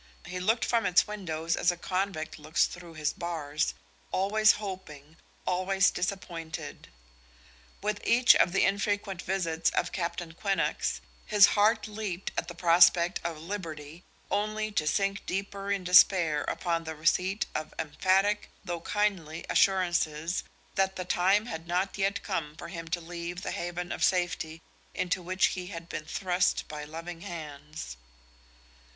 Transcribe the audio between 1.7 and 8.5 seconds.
a convict looks through his bars, always hoping, always disappointed. With each